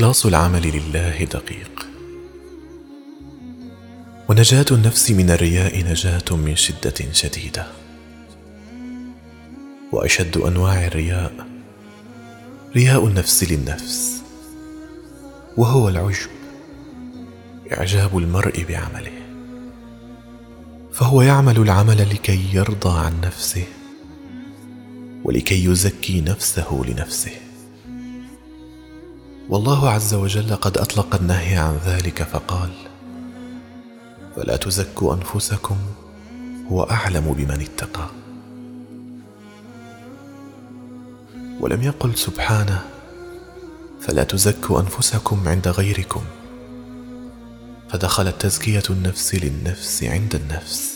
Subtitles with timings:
[0.00, 1.86] إخلاص العمل لله دقيق.
[4.28, 7.66] ونجاة النفس من الرياء نجاة من شدة شديدة.
[9.92, 11.32] وأشد أنواع الرياء
[12.76, 14.22] رياء النفس للنفس.
[15.56, 16.30] وهو العجب
[17.72, 19.20] إعجاب المرء بعمله.
[20.92, 23.66] فهو يعمل العمل لكي يرضى عن نفسه
[25.24, 27.49] ولكي يزكي نفسه لنفسه.
[29.50, 32.70] والله عز وجل قد أطلق النهي عن ذلك فقال
[34.36, 35.76] فلا تزكوا أنفسكم
[36.68, 38.10] هو أعلم بمن اتقى.
[41.60, 42.82] ولم يقل سبحانه
[44.00, 46.22] فلا تزكوا أنفسكم عند غيركم.
[47.88, 50.94] فدخلت تزكية النفس للنفس عند النفس.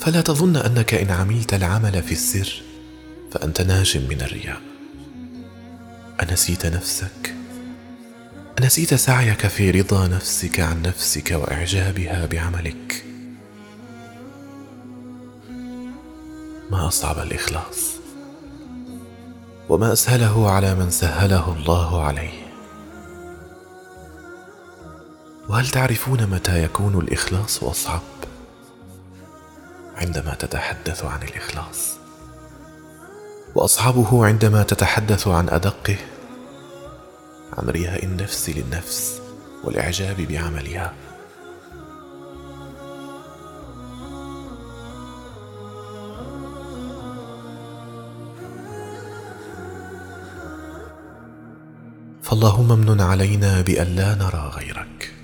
[0.00, 2.62] فلا تظن أنك إن عملت العمل في السر
[3.32, 4.67] فأنت ناج من الرياء.
[6.22, 7.34] أنسيت نفسك؟
[8.58, 13.04] أنسيت سعيك في رضا نفسك عن نفسك وإعجابها بعملك.
[16.70, 17.92] ما أصعب الإخلاص؟
[19.68, 22.48] وما أسهله على من سهله الله عليه.
[25.48, 28.02] وهل تعرفون متى يكون الإخلاص أصعب؟
[29.96, 31.98] عندما تتحدث عن الإخلاص.
[33.54, 35.96] وأصحابه عندما تتحدث عن أدقه
[37.52, 39.20] عن رياء النفس للنفس
[39.64, 40.94] والإعجاب بعملها.
[52.22, 55.14] فاللهم امن علينا بأن لا نرى غيرك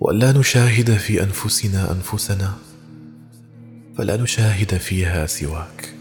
[0.00, 2.54] وأن لا نشاهد في أنفسنا أنفسنا
[3.98, 5.99] فلا نشاهد فيها سواك.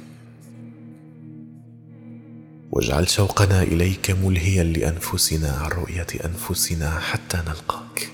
[2.72, 8.12] واجعل شوقنا إليك ملهيا لأنفسنا عن رؤية أنفسنا حتى نلقاك.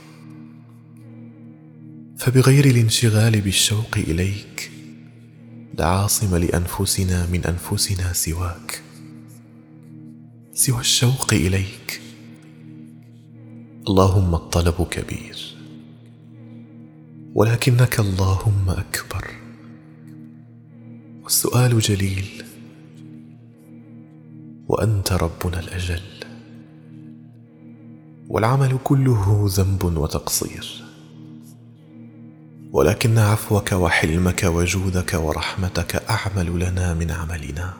[2.17, 4.71] فبغير الانشغال بالشوق إليك
[5.77, 8.81] لا عاصم لأنفسنا من أنفسنا سواك.
[10.53, 12.01] سوى الشوق إليك.
[13.87, 15.55] اللهم الطلب كبير.
[17.35, 19.31] ولكنك اللهم أكبر.
[21.23, 22.44] والسؤال جليل.
[24.75, 26.01] وأنت ربنا الأجل.
[28.29, 30.83] والعمل كله ذنب وتقصير.
[32.71, 37.73] ولكن عفوك وحلمك وجودك ورحمتك أعمل لنا من عملنا.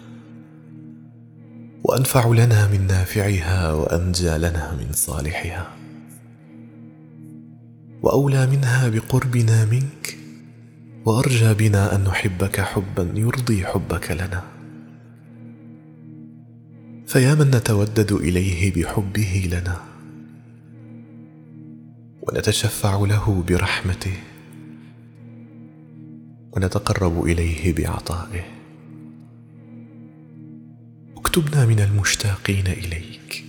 [1.84, 5.68] وأنفع لنا من نافعها وأنجى لنا من صالحها.
[8.04, 10.18] وأولى منها بقربنا منك.
[11.06, 14.55] وأرجى بنا أن نحبك حبا يرضي حبك لنا.
[17.08, 19.82] فيا من نتودد إليه بحبه لنا
[22.22, 24.18] ونتشفع له برحمته
[26.52, 28.44] ونتقرب إليه بعطائه.
[31.18, 33.46] اكتبنا من المشتاقين إليك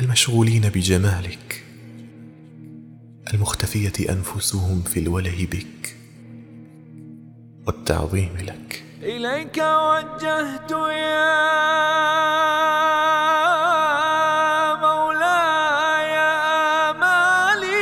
[0.00, 1.64] المشغولين بجمالك
[3.34, 5.96] المختفية أنفسهم في الوله بك
[7.66, 8.69] والتعظيم لك.
[9.02, 11.34] إليك وجهت يا
[14.74, 16.18] مولاي
[16.90, 17.80] آمالي.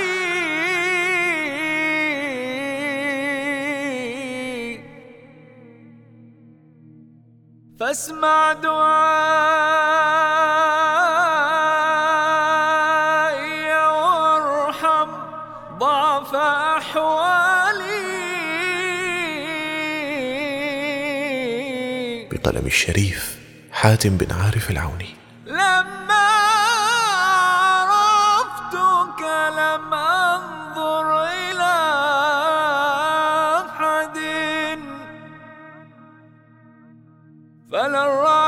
[7.80, 10.17] فاسمع دعائي
[22.48, 23.38] القلم الشريف
[23.72, 25.16] حاتم بن عارف العوني.
[25.47, 26.28] لما
[27.82, 29.22] عرفتك
[29.59, 31.75] لم أنظر إلى
[33.66, 34.19] أحد.
[37.72, 38.47] فلن رأيت